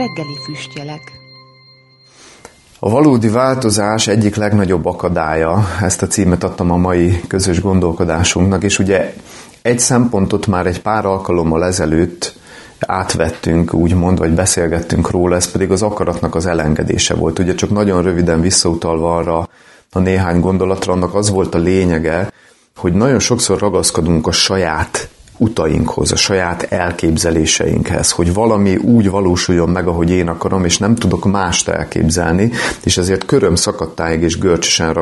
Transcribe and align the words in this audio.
Reggeli 0.00 0.36
füstjelek 0.44 1.12
a 2.78 2.90
valódi 2.90 3.28
változás 3.28 4.06
egyik 4.06 4.34
legnagyobb 4.34 4.86
akadálya, 4.86 5.66
ezt 5.82 6.02
a 6.02 6.06
címet 6.06 6.44
adtam 6.44 6.70
a 6.70 6.76
mai 6.76 7.20
közös 7.28 7.60
gondolkodásunknak, 7.60 8.62
és 8.62 8.78
ugye 8.78 9.14
egy 9.62 9.78
szempontot 9.78 10.46
már 10.46 10.66
egy 10.66 10.82
pár 10.82 11.06
alkalommal 11.06 11.64
ezelőtt 11.64 12.38
átvettünk, 12.78 13.74
úgymond, 13.74 14.18
vagy 14.18 14.30
beszélgettünk 14.30 15.10
róla, 15.10 15.36
ez 15.36 15.50
pedig 15.50 15.70
az 15.70 15.82
akaratnak 15.82 16.34
az 16.34 16.46
elengedése 16.46 17.14
volt. 17.14 17.38
Ugye 17.38 17.54
csak 17.54 17.70
nagyon 17.70 18.02
röviden 18.02 18.40
visszautalva 18.40 19.16
arra 19.16 19.48
a 19.90 19.98
néhány 19.98 20.40
gondolatra, 20.40 20.92
annak 20.92 21.14
az 21.14 21.30
volt 21.30 21.54
a 21.54 21.58
lényege, 21.58 22.32
hogy 22.76 22.92
nagyon 22.92 23.18
sokszor 23.18 23.58
ragaszkodunk 23.58 24.26
a 24.26 24.32
saját 24.32 25.08
utainkhoz, 25.40 26.12
a 26.12 26.16
saját 26.16 26.62
elképzeléseinkhez, 26.62 28.10
hogy 28.10 28.34
valami 28.34 28.76
úgy 28.76 29.10
valósuljon 29.10 29.68
meg, 29.68 29.86
ahogy 29.86 30.10
én 30.10 30.28
akarom, 30.28 30.64
és 30.64 30.78
nem 30.78 30.94
tudok 30.94 31.24
mást 31.24 31.68
elképzelni, 31.68 32.50
és 32.84 32.96
ezért 32.96 33.24
köröm 33.24 33.54
szakadtáig 33.54 34.22
és 34.22 34.38
görcsösen 34.38 34.92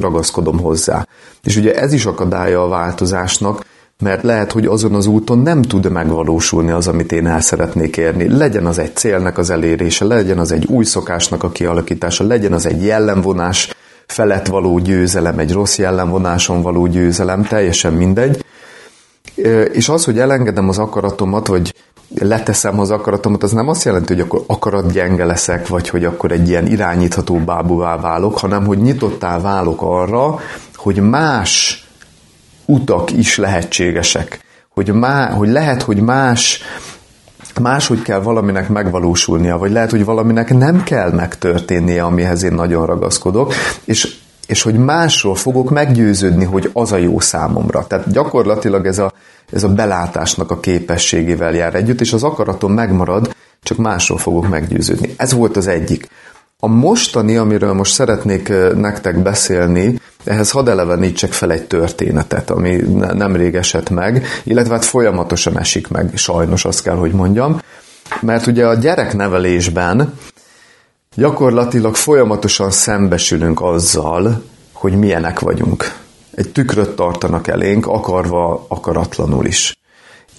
ragaszkodom 0.00 0.60
hozzá. 0.60 1.06
És 1.42 1.56
ugye 1.56 1.74
ez 1.74 1.92
is 1.92 2.06
akadálya 2.06 2.62
a 2.62 2.68
változásnak, 2.68 3.64
mert 4.02 4.22
lehet, 4.22 4.52
hogy 4.52 4.66
azon 4.66 4.94
az 4.94 5.06
úton 5.06 5.38
nem 5.38 5.62
tud 5.62 5.90
megvalósulni 5.90 6.70
az, 6.70 6.88
amit 6.88 7.12
én 7.12 7.26
el 7.26 7.40
szeretnék 7.40 7.96
érni. 7.96 8.36
Legyen 8.36 8.66
az 8.66 8.78
egy 8.78 8.96
célnek 8.96 9.38
az 9.38 9.50
elérése, 9.50 10.04
legyen 10.04 10.38
az 10.38 10.52
egy 10.52 10.66
új 10.66 10.84
szokásnak 10.84 11.42
a 11.42 11.50
kialakítása, 11.50 12.24
legyen 12.24 12.52
az 12.52 12.66
egy 12.66 12.84
jellemvonás 12.84 13.74
felett 14.06 14.46
való 14.46 14.78
győzelem, 14.78 15.38
egy 15.38 15.52
rossz 15.52 15.78
jellemvonáson 15.78 16.62
való 16.62 16.86
győzelem, 16.86 17.42
teljesen 17.42 17.92
mindegy. 17.92 18.44
És 19.72 19.88
az, 19.88 20.04
hogy 20.04 20.18
elengedem 20.18 20.68
az 20.68 20.78
akaratomat, 20.78 21.46
vagy 21.46 21.74
leteszem 22.18 22.80
az 22.80 22.90
akaratomat, 22.90 23.42
az 23.42 23.52
nem 23.52 23.68
azt 23.68 23.84
jelenti, 23.84 24.12
hogy 24.12 24.22
akkor 24.22 24.44
akaratgyenge 24.46 25.24
leszek, 25.24 25.68
vagy 25.68 25.88
hogy 25.88 26.04
akkor 26.04 26.32
egy 26.32 26.48
ilyen 26.48 26.66
irányítható 26.66 27.36
bábuvá 27.36 27.96
válok, 27.96 28.38
hanem 28.38 28.66
hogy 28.66 28.78
nyitottá 28.78 29.40
válok 29.40 29.82
arra, 29.82 30.38
hogy 30.74 31.00
más 31.00 31.86
utak 32.64 33.12
is 33.12 33.36
lehetségesek. 33.36 34.40
Hogy, 34.68 34.92
má, 34.92 35.30
hogy 35.30 35.48
lehet, 35.48 35.82
hogy 35.82 36.00
más 36.00 36.62
máshogy 37.60 38.02
kell 38.02 38.20
valaminek 38.20 38.68
megvalósulnia, 38.68 39.58
vagy 39.58 39.70
lehet, 39.70 39.90
hogy 39.90 40.04
valaminek 40.04 40.54
nem 40.54 40.82
kell 40.82 41.10
megtörténnie, 41.10 42.02
amihez 42.02 42.42
én 42.42 42.52
nagyon 42.52 42.86
ragaszkodok, 42.86 43.54
és 43.84 44.16
és 44.48 44.62
hogy 44.62 44.74
másról 44.74 45.34
fogok 45.34 45.70
meggyőződni, 45.70 46.44
hogy 46.44 46.70
az 46.72 46.92
a 46.92 46.96
jó 46.96 47.20
számomra. 47.20 47.86
Tehát 47.86 48.12
gyakorlatilag 48.12 48.86
ez 48.86 48.98
a, 48.98 49.12
ez 49.52 49.62
a 49.62 49.68
belátásnak 49.68 50.50
a 50.50 50.60
képességével 50.60 51.54
jár 51.54 51.74
együtt, 51.74 52.00
és 52.00 52.12
az 52.12 52.22
akaratom 52.22 52.72
megmarad, 52.72 53.34
csak 53.62 53.78
másról 53.78 54.18
fogok 54.18 54.48
meggyőződni. 54.48 55.14
Ez 55.16 55.32
volt 55.32 55.56
az 55.56 55.66
egyik. 55.66 56.08
A 56.60 56.66
mostani, 56.66 57.36
amiről 57.36 57.72
most 57.72 57.92
szeretnék 57.92 58.52
nektek 58.74 59.22
beszélni, 59.22 60.00
ehhez 60.24 60.50
hadd 60.50 60.68
elevenítsek 60.68 61.32
fel 61.32 61.52
egy 61.52 61.66
történetet, 61.66 62.50
ami 62.50 62.76
nemrég 63.12 63.54
esett 63.54 63.90
meg, 63.90 64.26
illetve 64.44 64.74
hát 64.74 64.84
folyamatosan 64.84 65.58
esik 65.58 65.88
meg, 65.88 66.10
sajnos 66.14 66.64
azt 66.64 66.82
kell, 66.82 66.96
hogy 66.96 67.12
mondjam. 67.12 67.60
Mert 68.20 68.46
ugye 68.46 68.66
a 68.66 68.74
gyereknevelésben 68.74 70.14
gyakorlatilag 71.14 71.94
folyamatosan 71.94 72.70
szembesülünk 72.70 73.60
azzal, 73.62 74.42
hogy 74.72 74.98
milyenek 74.98 75.40
vagyunk. 75.40 75.94
Egy 76.34 76.52
tükröt 76.52 76.96
tartanak 76.96 77.48
elénk, 77.48 77.86
akarva, 77.86 78.64
akaratlanul 78.68 79.46
is. 79.46 79.78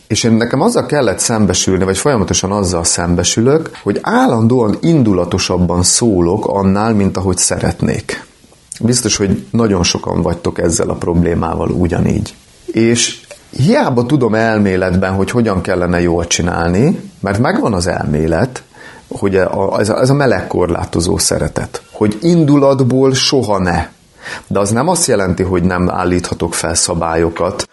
És 0.08 0.24
én 0.24 0.32
nekem 0.32 0.62
azzal 0.62 0.86
kellett 0.86 1.20
szembesülni, 1.20 1.84
vagy 1.84 1.98
folyamatosan 1.98 2.52
azzal 2.52 2.84
szembesülök, 2.84 3.72
hogy 3.84 4.00
állandóan 4.02 4.78
indulatosabban 4.82 5.84
szólok 5.84 6.48
annál, 6.48 6.94
mint 6.94 7.18
ahogy 7.18 7.38
szeretnék. 7.38 8.26
Biztos, 8.82 9.18
hogy 9.18 9.46
nagyon 9.52 9.84
sokan 9.84 10.22
vagytok 10.22 10.60
ezzel 10.60 10.90
a 10.90 10.96
problémával 10.96 11.70
ugyanígy. 11.70 12.36
És 12.66 13.20
hiába 13.50 14.06
tudom 14.06 14.36
elméletben, 14.36 15.14
hogy 15.14 15.32
hogyan 15.32 15.62
kellene 15.62 16.02
jól 16.02 16.28
csinálni, 16.28 17.12
mert 17.20 17.40
megvan 17.40 17.74
az 17.74 17.88
elmélet, 17.88 18.64
hogy 19.10 19.36
ez 19.78 19.90
a, 19.90 20.00
ez 20.00 20.10
a 20.10 20.14
meleg 20.14 20.48
korlátozó 20.48 21.18
szeretet, 21.18 21.82
hogy 21.92 22.18
indulatból 22.22 23.14
soha 23.14 23.60
ne. 23.60 23.88
De 24.48 24.60
az 24.60 24.70
nem 24.70 24.88
azt 24.88 25.08
jelenti, 25.08 25.44
hogy 25.44 25.64
nem 25.64 25.90
állíthatok 25.90 26.54
fel 26.54 26.74
szabályokat, 26.74 27.68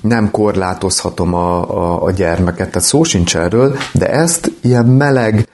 nem 0.00 0.30
korlátozhatom 0.30 1.34
a, 1.34 1.70
a, 1.70 2.02
a 2.02 2.10
gyermeket, 2.10 2.70
tehát 2.70 2.88
szó 2.88 3.02
sincs 3.02 3.36
erről, 3.36 3.76
de 3.92 4.10
ezt 4.10 4.52
ilyen 4.60 4.86
meleg, 4.86 5.48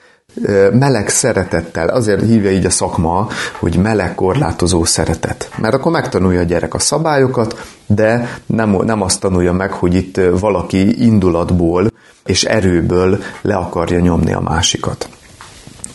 meleg 0.71 1.09
szeretettel, 1.09 1.87
azért 1.87 2.21
hívja 2.21 2.51
így 2.51 2.65
a 2.65 2.69
szakma, 2.69 3.27
hogy 3.59 3.77
meleg 3.77 4.15
korlátozó 4.15 4.83
szeretet. 4.83 5.49
Mert 5.57 5.73
akkor 5.73 5.91
megtanulja 5.91 6.39
a 6.39 6.43
gyerek 6.43 6.73
a 6.73 6.79
szabályokat, 6.79 7.61
de 7.85 8.39
nem, 8.45 8.69
nem 8.69 9.01
azt 9.01 9.19
tanulja 9.19 9.53
meg, 9.53 9.71
hogy 9.71 9.93
itt 9.93 10.19
valaki 10.39 11.05
indulatból 11.05 11.87
és 12.27 12.43
erőből 12.43 13.23
le 13.41 13.55
akarja 13.55 13.99
nyomni 13.99 14.33
a 14.33 14.39
másikat. 14.39 15.09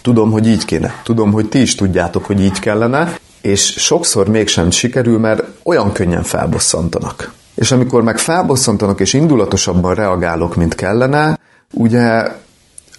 Tudom, 0.02 0.30
hogy 0.30 0.46
így 0.46 0.64
kéne. 0.64 0.94
Tudom, 1.02 1.32
hogy 1.32 1.48
ti 1.48 1.60
is 1.60 1.74
tudjátok, 1.74 2.24
hogy 2.24 2.40
így 2.40 2.58
kellene, 2.58 3.18
és 3.40 3.74
sokszor 3.76 4.28
mégsem 4.28 4.70
sikerül, 4.70 5.18
mert 5.18 5.42
olyan 5.62 5.92
könnyen 5.92 6.22
felbosszantanak. 6.22 7.32
És 7.54 7.72
amikor 7.72 8.02
meg 8.02 8.18
felbosszantanak 8.18 9.00
és 9.00 9.12
indulatosabban 9.12 9.94
reagálok, 9.94 10.56
mint 10.56 10.74
kellene, 10.74 11.38
ugye 11.72 12.26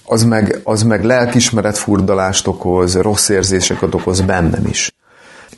az 0.05 0.23
meg, 0.23 0.59
az 0.63 0.83
meg 0.83 1.03
lelkismeret 1.03 1.77
furdalást 1.77 2.47
okoz, 2.47 2.95
rossz 2.95 3.29
érzéseket 3.29 3.93
okoz 3.93 4.21
bennem 4.21 4.65
is. 4.69 4.92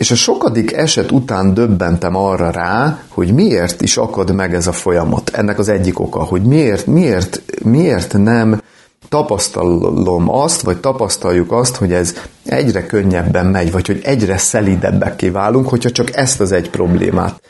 És 0.06 0.12
a 0.12 0.16
sokadik 0.16 0.74
eset 0.74 1.12
után 1.12 1.54
döbbentem 1.54 2.16
arra 2.16 2.50
rá, 2.50 3.00
hogy 3.08 3.34
miért 3.34 3.82
is 3.82 3.98
akad 3.98 4.34
meg 4.34 4.54
ez 4.54 4.68
a 4.68 4.72
folyamat. 4.72 5.30
Ennek 5.30 5.60
az 5.60 5.70
egyik 5.70 6.00
oka, 6.00 6.20
hogy 6.20 6.42
miért, 6.42 6.86
miért, 6.86 7.42
miért 7.64 8.14
nem 8.14 8.62
tapasztalom 9.10 10.30
azt, 10.30 10.62
vagy 10.62 10.78
tapasztaljuk 10.78 11.52
azt, 11.52 11.76
hogy 11.76 11.94
ez 11.94 12.16
egyre 12.46 12.86
könnyebben 12.86 13.46
megy, 13.46 13.72
vagy 13.72 13.88
hogy 13.88 14.02
egyre 14.04 14.38
szelidebbek 14.38 15.16
kiválunk, 15.16 15.70
hogyha 15.70 15.92
csak 15.92 16.16
ezt 16.16 16.40
az 16.40 16.52
egy 16.52 16.70
problémát 16.70 17.42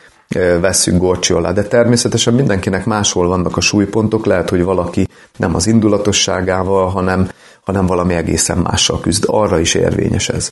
veszünk 0.59 1.01
gorcsi 1.01 1.33
alá. 1.33 1.51
De 1.51 1.63
természetesen 1.63 2.33
mindenkinek 2.33 2.85
máshol 2.85 3.27
vannak 3.27 3.57
a 3.57 3.61
súlypontok, 3.61 4.25
lehet, 4.25 4.49
hogy 4.49 4.63
valaki 4.63 5.07
nem 5.37 5.55
az 5.55 5.67
indulatosságával, 5.67 6.89
hanem, 6.89 7.29
hanem 7.63 7.85
valami 7.85 8.13
egészen 8.13 8.57
mással 8.57 8.99
küzd. 8.99 9.23
Arra 9.27 9.59
is 9.59 9.73
érvényes 9.73 10.29
ez. 10.29 10.49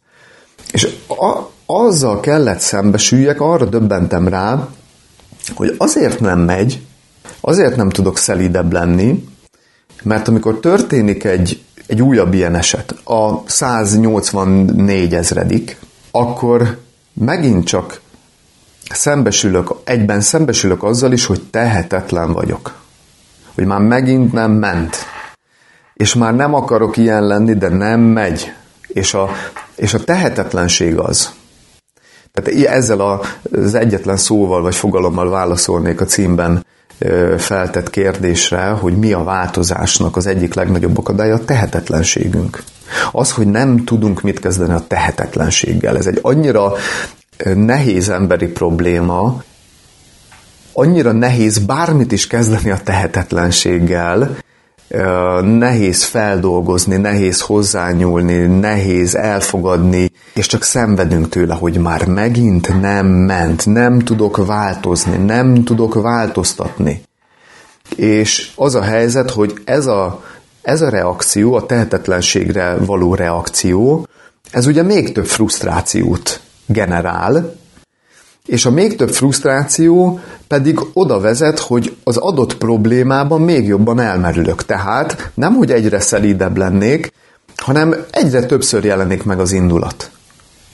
És 0.71 0.87
a, 1.07 1.51
azzal 1.65 2.19
kellett 2.19 2.59
szembesüljek, 2.59 3.41
arra 3.41 3.65
döbbentem 3.65 4.27
rá, 4.27 4.67
hogy 5.55 5.75
azért 5.77 6.19
nem 6.19 6.39
megy, 6.39 6.81
azért 7.41 7.75
nem 7.75 7.89
tudok 7.89 8.17
szelidebb 8.17 8.71
lenni, 8.71 9.27
mert 10.03 10.27
amikor 10.27 10.59
történik 10.59 11.23
egy, 11.23 11.63
egy 11.87 12.01
újabb 12.01 12.33
ilyen 12.33 12.55
eset, 12.55 12.95
a 13.03 13.41
184 13.45 15.13
ezredik, 15.13 15.77
akkor 16.11 16.79
megint 17.13 17.65
csak 17.65 18.01
szembesülök, 18.89 19.75
egyben 19.83 20.21
szembesülök 20.21 20.83
azzal 20.83 21.11
is, 21.11 21.25
hogy 21.25 21.43
tehetetlen 21.43 22.33
vagyok. 22.33 22.81
Hogy 23.55 23.65
már 23.65 23.79
megint 23.79 24.33
nem 24.33 24.51
ment. 24.51 24.95
És 25.93 26.13
már 26.13 26.35
nem 26.35 26.53
akarok 26.53 26.97
ilyen 26.97 27.27
lenni, 27.27 27.53
de 27.53 27.69
nem 27.69 27.99
megy. 27.99 28.53
És 28.87 29.13
a, 29.13 29.29
és 29.75 29.93
a 29.93 30.03
tehetetlenség 30.03 30.97
az. 30.97 31.33
Tehát 32.33 32.75
ezzel 32.75 33.21
az 33.51 33.73
egyetlen 33.73 34.17
szóval 34.17 34.61
vagy 34.61 34.75
fogalommal 34.75 35.29
válaszolnék 35.29 36.01
a 36.01 36.05
címben 36.05 36.65
feltett 37.37 37.89
kérdésre, 37.89 38.65
hogy 38.65 38.97
mi 38.97 39.13
a 39.13 39.23
változásnak 39.23 40.15
az 40.15 40.27
egyik 40.27 40.53
legnagyobb 40.53 40.97
akadálya, 40.97 41.35
a 41.35 41.45
tehetetlenségünk. 41.45 42.63
Az, 43.11 43.31
hogy 43.31 43.47
nem 43.47 43.83
tudunk 43.83 44.21
mit 44.21 44.39
kezdeni 44.39 44.73
a 44.73 44.83
tehetetlenséggel. 44.87 45.97
Ez 45.97 46.07
egy 46.07 46.19
annyira 46.21 46.73
nehéz 47.55 48.09
emberi 48.09 48.47
probléma, 48.47 49.43
annyira 50.73 51.11
nehéz 51.11 51.57
bármit 51.57 52.11
is 52.11 52.27
kezdeni 52.27 52.69
a 52.69 52.79
tehetetlenséggel, 52.83 54.37
nehéz 55.41 56.03
feldolgozni, 56.03 56.97
nehéz 56.97 57.41
hozzányúlni, 57.41 58.59
nehéz 58.59 59.15
elfogadni, 59.15 60.11
és 60.33 60.45
csak 60.45 60.63
szenvedünk 60.63 61.29
tőle, 61.29 61.53
hogy 61.53 61.77
már 61.77 62.05
megint 62.05 62.81
nem 62.81 63.05
ment, 63.05 63.65
nem 63.65 63.99
tudok 63.99 64.45
változni, 64.45 65.17
nem 65.17 65.63
tudok 65.63 65.93
változtatni. 66.01 67.03
És 67.95 68.51
az 68.55 68.75
a 68.75 68.81
helyzet, 68.81 69.31
hogy 69.31 69.53
ez 69.65 69.85
a, 69.85 70.23
ez 70.61 70.81
a 70.81 70.89
reakció, 70.89 71.53
a 71.53 71.65
tehetetlenségre 71.65 72.75
való 72.75 73.15
reakció, 73.15 74.07
ez 74.51 74.65
ugye 74.65 74.83
még 74.83 75.11
több 75.11 75.25
frusztrációt 75.25 76.41
generál, 76.65 77.55
És 78.47 78.65
a 78.65 78.71
még 78.71 78.95
több 78.95 79.09
frusztráció 79.09 80.19
pedig 80.47 80.79
oda 80.93 81.19
vezet, 81.19 81.59
hogy 81.59 81.95
az 82.03 82.17
adott 82.17 82.57
problémában 82.57 83.41
még 83.41 83.67
jobban 83.67 83.99
elmerülök. 83.99 84.65
Tehát 84.65 85.31
nem, 85.33 85.53
hogy 85.53 85.71
egyre 85.71 85.99
szelídebb 85.99 86.57
lennék, 86.57 87.11
hanem 87.55 87.95
egyre 88.11 88.45
többször 88.45 88.83
jelenik 88.83 89.23
meg 89.23 89.39
az 89.39 89.51
indulat. 89.51 90.11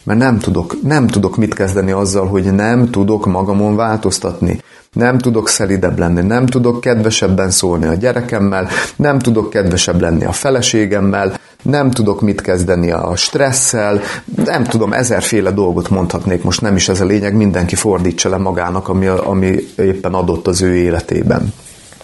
Mert 0.03 0.19
nem 0.19 0.39
tudok, 0.39 0.81
nem 0.81 1.07
tudok 1.07 1.37
mit 1.37 1.53
kezdeni 1.53 1.91
azzal, 1.91 2.27
hogy 2.27 2.53
nem 2.53 2.89
tudok 2.89 3.25
magamon 3.25 3.75
változtatni. 3.75 4.61
Nem 4.93 5.17
tudok 5.17 5.49
szelidebb 5.49 5.99
lenni, 5.99 6.21
nem 6.21 6.45
tudok 6.45 6.81
kedvesebben 6.81 7.51
szólni 7.51 7.85
a 7.85 7.93
gyerekemmel, 7.93 8.69
nem 8.95 9.19
tudok 9.19 9.49
kedvesebb 9.49 10.01
lenni 10.01 10.25
a 10.25 10.31
feleségemmel, 10.31 11.39
nem 11.61 11.91
tudok 11.91 12.21
mit 12.21 12.41
kezdeni 12.41 12.91
a 12.91 13.15
stresszel, 13.15 14.01
nem 14.45 14.63
tudom, 14.63 14.93
ezerféle 14.93 15.51
dolgot 15.51 15.89
mondhatnék, 15.89 16.43
most 16.43 16.61
nem 16.61 16.75
is 16.75 16.89
ez 16.89 17.01
a 17.01 17.05
lényeg, 17.05 17.35
mindenki 17.35 17.75
fordítsa 17.75 18.29
le 18.29 18.37
magának, 18.37 18.87
ami, 18.87 19.07
ami 19.07 19.55
éppen 19.75 20.13
adott 20.13 20.47
az 20.47 20.61
ő 20.61 20.75
életében. 20.75 21.53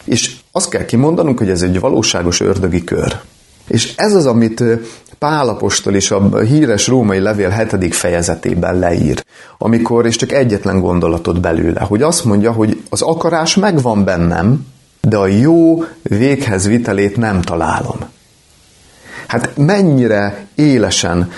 És 0.03 0.35
azt 0.51 0.69
kell 0.69 0.85
kimondanunk, 0.85 1.37
hogy 1.37 1.49
ez 1.49 1.61
egy 1.61 1.79
valóságos 1.79 2.39
ördögi 2.39 2.83
kör. 2.83 3.15
És 3.67 3.93
ez 3.95 4.13
az, 4.13 4.25
amit 4.25 4.63
Pálapostól 5.19 5.95
is 5.95 6.11
a 6.11 6.39
híres 6.39 6.87
római 6.87 7.19
levél 7.19 7.49
hetedik 7.49 7.93
fejezetében 7.93 8.79
leír, 8.79 9.25
amikor, 9.57 10.05
és 10.05 10.15
csak 10.15 10.31
egyetlen 10.31 10.79
gondolatot 10.79 11.39
belőle, 11.39 11.81
hogy 11.81 12.01
azt 12.01 12.25
mondja, 12.25 12.51
hogy 12.51 12.81
az 12.89 13.01
akarás 13.01 13.55
megvan 13.55 14.03
bennem, 14.03 14.65
de 15.01 15.17
a 15.17 15.27
jó 15.27 15.83
véghez 16.01 16.67
vitelét 16.67 17.17
nem 17.17 17.41
találom. 17.41 17.97
Hát 19.27 19.57
mennyire 19.57 20.45
élesen 20.55 21.31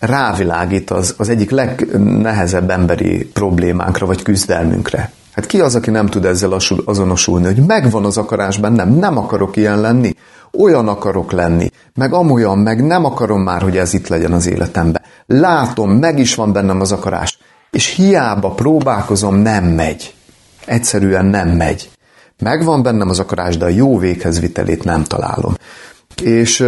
rávilágít 0.00 0.90
az, 0.90 1.14
az 1.16 1.28
egyik 1.28 1.50
legnehezebb 1.50 2.70
emberi 2.70 3.24
problémánkra 3.24 4.06
vagy 4.06 4.22
küzdelmünkre. 4.22 5.12
Hát 5.32 5.46
ki 5.46 5.60
az, 5.60 5.74
aki 5.74 5.90
nem 5.90 6.06
tud 6.06 6.24
ezzel 6.24 6.56
azonosulni, 6.84 7.44
hogy 7.44 7.66
megvan 7.66 8.04
az 8.04 8.16
akarás 8.16 8.58
bennem, 8.58 8.94
nem 8.94 9.18
akarok 9.18 9.56
ilyen 9.56 9.80
lenni, 9.80 10.14
olyan 10.52 10.88
akarok 10.88 11.32
lenni, 11.32 11.70
meg 11.94 12.12
amolyan, 12.12 12.58
meg 12.58 12.86
nem 12.86 13.04
akarom 13.04 13.42
már, 13.42 13.62
hogy 13.62 13.76
ez 13.76 13.94
itt 13.94 14.08
legyen 14.08 14.32
az 14.32 14.46
életemben. 14.46 15.02
Látom, 15.26 15.90
meg 15.90 16.18
is 16.18 16.34
van 16.34 16.52
bennem 16.52 16.80
az 16.80 16.92
akarás, 16.92 17.38
és 17.70 17.94
hiába 17.94 18.50
próbálkozom, 18.50 19.34
nem 19.34 19.64
megy. 19.64 20.14
Egyszerűen 20.64 21.24
nem 21.24 21.48
megy. 21.48 21.90
Megvan 22.38 22.82
bennem 22.82 23.08
az 23.08 23.18
akarás, 23.18 23.56
de 23.56 23.64
a 23.64 23.68
jó 23.68 23.98
véghez 23.98 24.40
vitelét 24.40 24.84
nem 24.84 25.04
találom. 25.04 25.54
És 26.22 26.66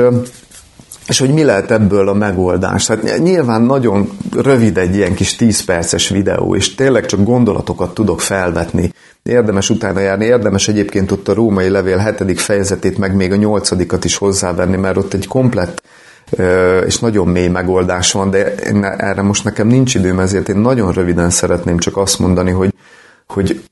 és 1.09 1.19
hogy 1.19 1.33
mi 1.33 1.45
lehet 1.45 1.71
ebből 1.71 2.09
a 2.09 2.15
megoldás? 2.15 2.87
Hát 2.87 3.19
nyilván 3.19 3.63
nagyon 3.63 4.11
rövid 4.37 4.79
egy 4.79 4.97
ilyen 4.97 5.15
kis 5.15 5.37
10 5.37 5.65
perces 5.65 6.09
videó, 6.09 6.55
és 6.57 6.75
tényleg 6.75 7.07
csak 7.07 7.25
gondolatokat 7.25 7.95
tudok 7.95 8.21
felvetni. 8.21 8.93
Érdemes 9.23 9.71
utána 9.71 10.01
járni, 10.01 10.25
érdemes 10.25 10.69
egyébként 10.69 11.13
ott 11.13 11.29
a 11.29 11.35
római 11.35 11.69
levél 11.69 11.99
7. 11.99 12.41
fejezetét, 12.41 12.99
meg 12.99 13.15
még 13.15 13.33
a 13.33 13.37
8 13.37 13.71
is 14.03 14.17
hozzávenni, 14.17 14.77
mert 14.77 14.97
ott 14.97 15.15
egy 15.15 15.27
komplett 15.27 15.83
és 16.87 16.99
nagyon 16.99 17.29
mély 17.29 17.49
megoldás 17.49 18.13
van, 18.13 18.31
de 18.31 18.55
erre 18.97 19.23
most 19.23 19.45
nekem 19.45 19.67
nincs 19.67 19.95
időm, 19.95 20.19
ezért 20.19 20.49
én 20.49 20.57
nagyon 20.57 20.93
röviden 20.93 21.31
szeretném 21.31 21.79
csak 21.79 21.97
azt 21.97 22.19
mondani, 22.19 22.51
hogy, 22.51 22.75
hogy, 23.27 23.63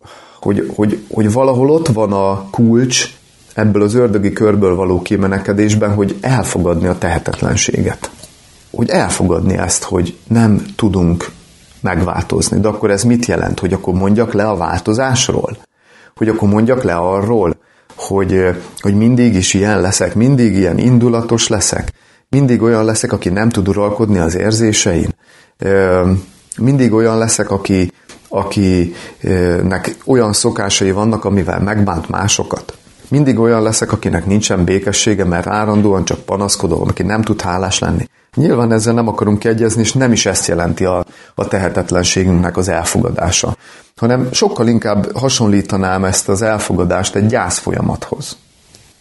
hogy, 0.40 0.72
hogy, 0.74 1.04
hogy 1.10 1.32
valahol 1.32 1.70
ott 1.70 1.86
van 1.86 2.12
a 2.12 2.50
kulcs, 2.50 3.08
ebből 3.60 3.82
az 3.82 3.94
ördögi 3.94 4.32
körből 4.32 4.74
való 4.74 5.02
kimenekedésben, 5.02 5.94
hogy 5.94 6.16
elfogadni 6.20 6.86
a 6.86 6.98
tehetetlenséget. 6.98 8.10
Hogy 8.70 8.88
elfogadni 8.88 9.56
ezt, 9.56 9.82
hogy 9.82 10.16
nem 10.28 10.64
tudunk 10.76 11.30
megváltozni. 11.80 12.60
De 12.60 12.68
akkor 12.68 12.90
ez 12.90 13.02
mit 13.02 13.26
jelent? 13.26 13.60
Hogy 13.60 13.72
akkor 13.72 13.94
mondjak 13.94 14.32
le 14.32 14.48
a 14.48 14.56
változásról? 14.56 15.56
Hogy 16.16 16.28
akkor 16.28 16.48
mondjak 16.48 16.82
le 16.82 16.94
arról, 16.94 17.56
hogy, 17.96 18.44
hogy 18.78 18.94
mindig 18.94 19.34
is 19.34 19.54
ilyen 19.54 19.80
leszek, 19.80 20.14
mindig 20.14 20.56
ilyen 20.56 20.78
indulatos 20.78 21.48
leszek, 21.48 21.92
mindig 22.28 22.62
olyan 22.62 22.84
leszek, 22.84 23.12
aki 23.12 23.28
nem 23.28 23.48
tud 23.48 23.68
uralkodni 23.68 24.18
az 24.18 24.34
érzésein, 24.34 25.14
mindig 26.58 26.92
olyan 26.92 27.18
leszek, 27.18 27.50
aki, 27.50 27.92
akinek 28.28 29.96
olyan 30.04 30.32
szokásai 30.32 30.90
vannak, 30.90 31.24
amivel 31.24 31.60
megbánt 31.60 32.08
másokat. 32.08 32.78
Mindig 33.10 33.38
olyan 33.38 33.62
leszek, 33.62 33.92
akinek 33.92 34.26
nincsen 34.26 34.64
békessége, 34.64 35.24
mert 35.24 35.46
állandóan 35.46 36.04
csak 36.04 36.18
panaszkodom, 36.18 36.82
aki 36.82 37.02
nem 37.02 37.22
tud 37.22 37.40
hálás 37.40 37.78
lenni. 37.78 38.08
Nyilván 38.34 38.72
ezzel 38.72 38.94
nem 38.94 39.08
akarunk 39.08 39.38
kiegyezni, 39.38 39.80
és 39.80 39.92
nem 39.92 40.12
is 40.12 40.26
ezt 40.26 40.46
jelenti 40.46 40.84
a, 40.84 41.04
a 41.34 41.48
tehetetlenségünknek 41.48 42.56
az 42.56 42.68
elfogadása, 42.68 43.56
hanem 43.96 44.28
sokkal 44.32 44.68
inkább 44.68 45.16
hasonlítanám 45.16 46.04
ezt 46.04 46.28
az 46.28 46.42
elfogadást 46.42 47.14
egy 47.14 47.26
gyász 47.26 47.58
folyamathoz. 47.58 48.36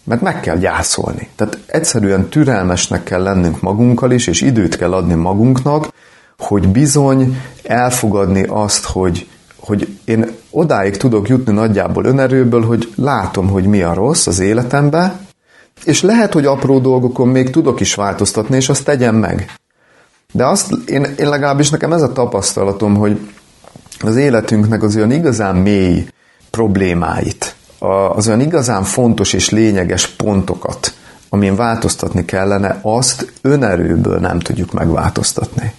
Mert 0.04 0.22
meg 0.22 0.40
kell 0.40 0.58
gyászolni. 0.58 1.30
Tehát 1.36 1.60
egyszerűen 1.66 2.30
türelmesnek 2.30 3.04
kell 3.04 3.24
lennünk 3.24 3.62
magunkkal 3.62 4.12
is, 4.12 4.28
és 4.28 4.42
időt 4.42 4.78
kell 4.78 4.94
adni 4.94 5.14
magunknak, 5.14 5.88
hogy 6.38 6.68
bizony 6.68 7.42
elfogadni 7.64 8.44
azt, 8.48 8.86
hogy 8.86 9.28
hogy 9.70 9.98
én 10.06 10.32
odáig 10.50 10.98
tudok 10.98 11.28
jutni 11.28 11.54
nagyjából 11.54 12.06
önerőből, 12.06 12.66
hogy 12.66 12.94
látom, 12.96 13.48
hogy 13.48 13.66
mi 13.66 13.82
a 13.82 13.94
rossz 13.94 14.28
az 14.28 14.40
életemben, 14.40 15.20
és 15.84 16.02
lehet, 16.02 16.34
hogy 16.34 16.46
apró 16.46 16.80
dolgokon 16.80 17.28
még 17.28 17.50
tudok 17.50 17.80
is 17.80 17.96
változtatni, 17.96 18.56
és 18.56 18.70
azt 18.70 18.84
tegyem 18.84 19.16
meg. 19.16 19.52
De 20.32 20.46
azt, 20.46 20.72
én, 20.86 21.04
én 21.18 21.30
legalábbis 21.30 21.70
nekem 21.70 21.94
ez 21.94 22.02
a 22.02 22.12
tapasztalatom, 22.12 22.96
hogy 22.96 23.20
az 24.00 24.16
életünknek 24.16 24.84
az 24.84 24.96
olyan 24.96 25.12
igazán 25.12 25.56
mély 25.56 26.08
problémáit, 26.50 27.56
az 28.16 28.28
olyan 28.28 28.42
igazán 28.42 28.84
fontos 28.84 29.34
és 29.34 29.50
lényeges 29.50 30.08
pontokat, 30.08 30.94
amin 31.30 31.56
változtatni 31.56 32.26
kellene, 32.26 32.80
azt 32.82 33.32
önerőből 33.42 34.20
nem 34.20 34.40
tudjuk 34.40 34.72
megváltoztatni. 34.72 35.74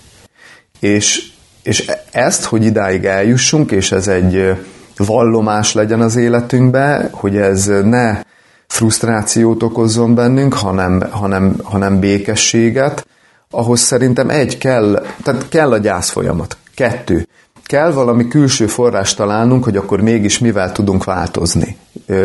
És 0.80 1.29
és 1.62 1.90
ezt, 2.10 2.44
hogy 2.44 2.64
idáig 2.64 3.04
eljussunk, 3.04 3.70
és 3.70 3.92
ez 3.92 4.08
egy 4.08 4.54
vallomás 4.96 5.72
legyen 5.72 6.00
az 6.00 6.16
életünkbe, 6.16 7.08
hogy 7.12 7.36
ez 7.36 7.66
ne 7.66 8.22
frusztrációt 8.66 9.62
okozzon 9.62 10.14
bennünk, 10.14 10.54
hanem, 10.54 11.02
hanem, 11.10 11.56
hanem 11.62 12.00
békességet, 12.00 13.06
ahhoz 13.50 13.80
szerintem 13.80 14.30
egy 14.30 14.58
kell, 14.58 15.04
tehát 15.22 15.48
kell 15.48 15.72
a 15.72 15.78
gyász 15.78 16.10
folyamat. 16.10 16.56
Kettő, 16.74 17.26
kell 17.64 17.92
valami 17.92 18.28
külső 18.28 18.66
forrást 18.66 19.16
találnunk, 19.16 19.64
hogy 19.64 19.76
akkor 19.76 20.00
mégis 20.00 20.38
mivel 20.38 20.72
tudunk 20.72 21.04
változni. 21.04 21.76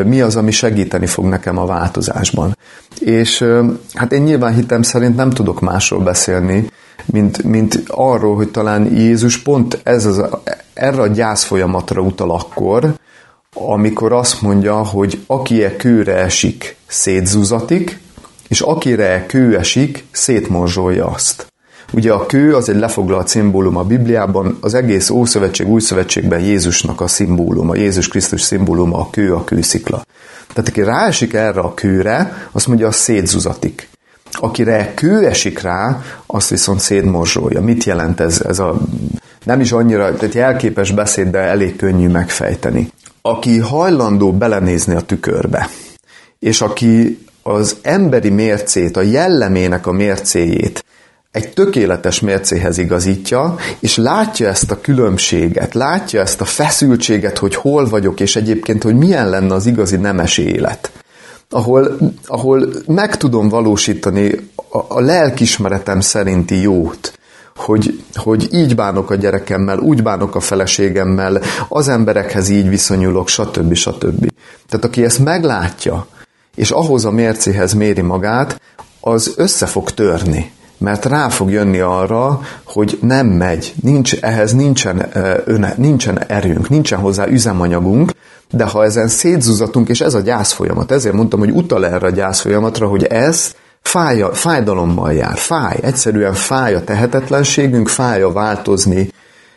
Mi 0.05 0.21
az, 0.21 0.35
ami 0.35 0.51
segíteni 0.51 1.05
fog 1.05 1.25
nekem 1.25 1.57
a 1.57 1.65
változásban. 1.65 2.57
És 2.99 3.45
hát 3.93 4.11
én 4.11 4.21
nyilván 4.21 4.53
hitem 4.53 4.81
szerint 4.81 5.15
nem 5.15 5.29
tudok 5.29 5.61
másról 5.61 6.03
beszélni, 6.03 6.69
mint, 7.05 7.43
mint 7.43 7.83
arról, 7.87 8.35
hogy 8.35 8.51
talán 8.51 8.95
Jézus 8.95 9.41
pont 9.41 9.79
ez 9.83 10.05
az, 10.05 10.23
erre 10.73 11.01
a 11.01 11.07
gyász 11.07 11.43
folyamatra 11.43 12.01
utal 12.01 12.31
akkor, 12.31 12.93
amikor 13.53 14.13
azt 14.13 14.41
mondja, 14.41 14.75
hogy 14.75 15.23
aki 15.27 15.63
e 15.63 15.75
kőre 15.75 16.15
esik, 16.15 16.75
szétzuzatik, 16.87 17.99
és 18.47 18.61
akire 18.61 19.05
e 19.05 19.25
kő 19.25 19.57
esik, 19.57 20.05
szétmorzsolja 20.11 21.05
azt. 21.05 21.53
Ugye 21.93 22.13
a 22.13 22.25
kő 22.25 22.55
az 22.55 22.69
egy 22.69 22.75
lefoglalt 22.75 23.27
szimbólum 23.27 23.77
a 23.77 23.83
Bibliában, 23.83 24.57
az 24.61 24.73
egész 24.73 25.09
Ószövetség, 25.09 25.67
Új 25.67 25.81
Szövetségben 25.81 26.39
Jézusnak 26.39 27.01
a 27.01 27.07
szimbóluma, 27.07 27.75
Jézus 27.75 28.07
Krisztus 28.07 28.41
szimbóluma 28.41 28.97
a 28.99 29.09
kő, 29.09 29.33
a 29.33 29.43
kőszikla. 29.43 30.05
Tehát 30.53 30.69
aki 30.69 30.81
ráesik 30.83 31.33
erre 31.33 31.59
a 31.59 31.73
kőre, 31.73 32.47
azt 32.51 32.67
mondja, 32.67 32.87
az 32.87 32.95
szétzuzatik. 32.95 33.89
Akire 34.39 34.93
kő 34.93 35.27
esik 35.27 35.61
rá, 35.61 36.01
azt 36.25 36.49
viszont 36.49 36.79
szétmorzsolja. 36.79 37.61
Mit 37.61 37.83
jelent 37.83 38.19
ez? 38.19 38.41
ez 38.41 38.59
a, 38.59 38.77
nem 39.43 39.59
is 39.59 39.71
annyira, 39.71 40.13
tehát 40.13 40.33
jelképes 40.33 40.91
beszéd, 40.91 41.27
de 41.27 41.37
elég 41.37 41.75
könnyű 41.75 42.07
megfejteni. 42.07 42.91
Aki 43.21 43.59
hajlandó 43.59 44.33
belenézni 44.33 44.95
a 44.95 45.01
tükörbe, 45.01 45.69
és 46.39 46.61
aki 46.61 47.25
az 47.43 47.75
emberi 47.81 48.29
mércét, 48.29 48.97
a 48.97 49.01
jellemének 49.01 49.87
a 49.87 49.91
mércéjét 49.91 50.83
egy 51.31 51.53
tökéletes 51.53 52.19
mércéhez 52.19 52.77
igazítja, 52.77 53.55
és 53.79 53.97
látja 53.97 54.47
ezt 54.47 54.71
a 54.71 54.81
különbséget, 54.81 55.73
látja 55.73 56.21
ezt 56.21 56.41
a 56.41 56.45
feszültséget, 56.45 57.37
hogy 57.37 57.55
hol 57.55 57.89
vagyok, 57.89 58.19
és 58.19 58.35
egyébként, 58.35 58.83
hogy 58.83 58.95
milyen 58.95 59.29
lenne 59.29 59.53
az 59.53 59.65
igazi 59.65 59.95
nemes 59.95 60.37
élet 60.37 60.91
ahol, 61.49 61.97
ahol 62.25 62.67
meg 62.87 63.17
tudom 63.17 63.49
valósítani 63.49 64.49
a, 64.55 64.77
a 64.87 64.99
lelkismeretem 64.99 65.99
szerinti 65.99 66.61
jót, 66.61 67.19
hogy, 67.55 68.03
hogy 68.13 68.47
így 68.53 68.75
bánok 68.75 69.09
a 69.09 69.15
gyerekemmel, 69.15 69.79
úgy 69.79 70.03
bánok 70.03 70.35
a 70.35 70.39
feleségemmel, 70.39 71.41
az 71.69 71.87
emberekhez 71.87 72.49
így 72.49 72.69
viszonyulok, 72.69 73.27
stb. 73.27 73.73
stb. 73.73 74.27
Tehát 74.69 74.85
aki 74.85 75.03
ezt 75.03 75.19
meglátja, 75.19 76.07
és 76.55 76.71
ahhoz 76.71 77.05
a 77.05 77.11
mércéhez 77.11 77.73
méri 77.73 78.01
magát, 78.01 78.61
az 78.99 79.33
össze 79.37 79.65
fog 79.65 79.91
törni. 79.91 80.53
mert 80.77 81.05
rá 81.05 81.29
fog 81.29 81.51
jönni 81.51 81.79
arra, 81.79 82.41
hogy 82.63 82.97
nem 83.01 83.27
megy, 83.27 83.73
nincs, 83.81 84.15
ehhez 84.19 84.53
nincsen, 84.53 85.05
öne, 85.45 85.73
nincsen 85.77 86.23
erőnk, 86.27 86.69
nincsen 86.69 86.99
hozzá 86.99 87.27
üzemanyagunk, 87.27 88.11
de 88.55 88.63
ha 88.63 88.83
ezen 88.83 89.07
szétzuzatunk, 89.07 89.89
és 89.89 90.01
ez 90.01 90.13
a 90.13 90.19
gyász 90.19 90.51
folyamat, 90.51 90.91
ezért 90.91 91.15
mondtam, 91.15 91.39
hogy 91.39 91.51
utal 91.51 91.85
erre 91.85 92.07
a 92.07 92.09
gyász 92.09 92.41
folyamatra, 92.41 92.87
hogy 92.87 93.03
ez 93.03 93.53
fáj, 93.81 94.23
fájdalommal 94.33 95.13
jár, 95.13 95.37
fáj, 95.37 95.77
egyszerűen 95.81 96.33
fáj 96.33 96.73
a 96.73 96.83
tehetetlenségünk, 96.83 97.87
fáj 97.87 98.21
a 98.21 98.31
változni 98.31 99.09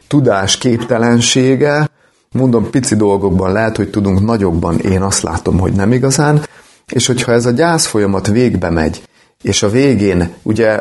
tudás 0.08 0.58
képtelensége, 0.58 1.88
mondom, 2.32 2.70
pici 2.70 2.96
dolgokban 2.96 3.52
lehet, 3.52 3.76
hogy 3.76 3.90
tudunk, 3.90 4.24
nagyokban 4.24 4.78
én 4.78 5.02
azt 5.02 5.22
látom, 5.22 5.58
hogy 5.58 5.72
nem 5.72 5.92
igazán, 5.92 6.42
és 6.92 7.06
hogyha 7.06 7.32
ez 7.32 7.46
a 7.46 7.50
gyász 7.50 7.86
folyamat 7.86 8.26
végbe 8.26 8.70
megy, 8.70 9.02
és 9.42 9.62
a 9.62 9.68
végén 9.68 10.34
ugye 10.42 10.80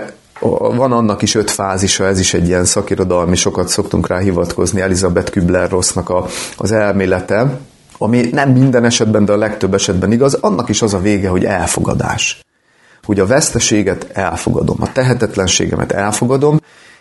van 0.75 0.91
annak 0.91 1.21
is 1.21 1.35
öt 1.35 1.51
fázisa, 1.51 2.05
ez 2.05 2.19
is 2.19 2.33
egy 2.33 2.47
ilyen 2.47 2.65
szakirodalmi, 2.65 3.35
sokat 3.35 3.67
szoktunk 3.67 4.07
rá 4.07 4.17
hivatkozni, 4.17 4.81
Elizabeth 4.81 5.31
Kübler-Rossnak 5.31 6.09
a, 6.09 6.25
az 6.57 6.71
elmélete, 6.71 7.59
ami 7.97 8.29
nem 8.31 8.51
minden 8.51 8.85
esetben, 8.85 9.25
de 9.25 9.31
a 9.31 9.37
legtöbb 9.37 9.73
esetben 9.73 10.11
igaz, 10.11 10.33
annak 10.33 10.69
is 10.69 10.81
az 10.81 10.93
a 10.93 10.99
vége, 10.99 11.29
hogy 11.29 11.43
elfogadás. 11.43 12.39
Hogy 13.03 13.19
a 13.19 13.25
veszteséget 13.25 14.07
elfogadom, 14.13 14.77
a 14.79 14.91
tehetetlenségemet 14.91 15.91
elfogadom, 15.91 16.59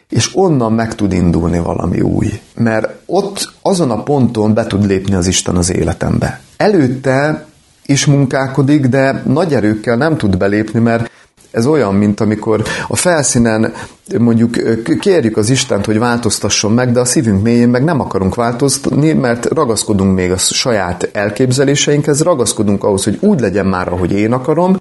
és 0.09 0.31
onnan 0.35 0.73
meg 0.73 0.95
tud 0.95 1.13
indulni 1.13 1.59
valami 1.59 2.01
új. 2.01 2.41
Mert 2.55 2.89
ott 3.07 3.53
azon 3.63 3.91
a 3.91 4.03
ponton 4.03 4.55
be 4.55 4.67
tud 4.67 4.87
lépni 4.87 5.15
az 5.15 5.27
Isten 5.27 5.57
az 5.57 5.73
életembe. 5.73 6.41
Előtte 6.57 7.47
is 7.87 8.07
munkálkodik, 8.07 8.87
de 8.87 9.23
nagy 9.27 9.55
erőkkel 9.55 9.97
nem 9.97 10.17
tud 10.17 10.37
belépni, 10.37 10.81
mert 10.81 11.11
ez 11.57 11.67
olyan, 11.67 11.95
mint 11.95 12.21
amikor 12.21 12.63
a 12.89 12.97
felszínen 12.97 13.73
mondjuk 14.19 14.57
kérjük 14.99 15.37
az 15.37 15.51
Istent, 15.51 15.85
hogy 15.85 15.99
változtasson 15.99 16.73
meg, 16.73 16.93
de 16.93 17.01
a 17.01 17.05
szívünk 17.05 17.43
mélyén 17.43 17.69
meg 17.69 17.85
nem 17.85 18.01
akarunk 18.01 18.35
változtatni, 18.35 19.13
mert 19.13 19.45
ragaszkodunk 19.45 20.15
még 20.15 20.31
a 20.31 20.37
saját 20.37 21.09
elképzeléseinkhez, 21.13 22.23
ragaszkodunk 22.23 22.85
ahhoz, 22.85 23.05
hogy 23.05 23.19
úgy 23.21 23.41
legyen 23.41 23.67
már, 23.67 23.89
ahogy 23.89 24.13
én 24.13 24.33
akarom, 24.33 24.77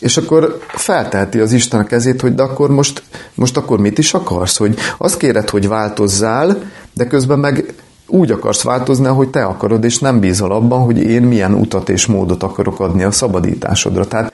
és 0.00 0.16
akkor 0.16 0.58
felteheti 0.68 1.38
az 1.38 1.52
Isten 1.52 1.80
a 1.80 1.84
kezét, 1.84 2.20
hogy 2.20 2.34
de 2.34 2.42
akkor 2.42 2.70
most, 2.70 3.02
most 3.34 3.56
akkor 3.56 3.78
mit 3.78 3.98
is 3.98 4.14
akarsz? 4.14 4.56
Hogy 4.56 4.78
azt 4.98 5.16
kéred, 5.16 5.50
hogy 5.50 5.68
változzál, 5.68 6.62
de 6.94 7.06
közben 7.06 7.38
meg 7.38 7.74
úgy 8.06 8.30
akarsz 8.30 8.62
változni, 8.62 9.06
ahogy 9.06 9.28
te 9.28 9.44
akarod, 9.44 9.84
és 9.84 9.98
nem 9.98 10.20
bízol 10.20 10.52
abban, 10.52 10.80
hogy 10.80 10.98
én 10.98 11.22
milyen 11.22 11.54
utat 11.54 11.88
és 11.88 12.06
módot 12.06 12.42
akarok 12.42 12.80
adni 12.80 13.02
a 13.02 13.10
szabadításodra. 13.10 14.06
Tehát 14.06 14.32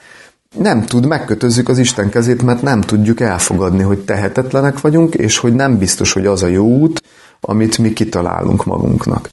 nem 0.57 0.85
tud, 0.85 1.05
megkötözzük 1.05 1.69
az 1.69 1.77
Isten 1.77 2.09
kezét, 2.09 2.41
mert 2.41 2.61
nem 2.61 2.81
tudjuk 2.81 3.19
elfogadni, 3.19 3.83
hogy 3.83 3.99
tehetetlenek 3.99 4.81
vagyunk, 4.81 5.15
és 5.15 5.37
hogy 5.37 5.53
nem 5.53 5.77
biztos, 5.77 6.13
hogy 6.13 6.25
az 6.25 6.43
a 6.43 6.47
jó 6.47 6.65
út, 6.65 7.01
amit 7.41 7.77
mi 7.77 7.93
kitalálunk 7.93 8.65
magunknak. 8.65 9.29